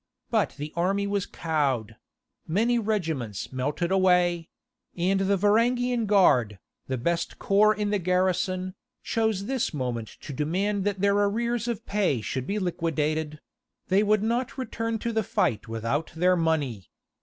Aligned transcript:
But 0.31 0.55
the 0.57 0.73
army 0.75 1.05
was 1.05 1.27
cowed; 1.27 1.95
many 2.47 2.79
regiments 2.79 3.53
melted 3.53 3.91
away; 3.91 4.49
and 4.97 5.19
the 5.19 5.37
Varangian 5.37 6.07
Guard, 6.07 6.57
the 6.87 6.97
best 6.97 7.37
corps 7.37 7.75
in 7.75 7.91
the 7.91 7.99
garrison, 7.99 8.73
chose 9.03 9.45
this 9.45 9.75
moment 9.75 10.07
to 10.21 10.33
demand 10.33 10.85
that 10.85 11.01
their 11.01 11.13
arrears 11.19 11.67
of 11.67 11.85
pay 11.85 12.19
should 12.19 12.47
be 12.47 12.57
liquidated; 12.57 13.41
they 13.89 14.01
would 14.01 14.23
not 14.23 14.57
return 14.57 14.97
to 14.97 15.13
the 15.13 15.21
fight 15.21 15.67
without 15.67 16.11
their 16.15 16.35
money! 16.35 16.89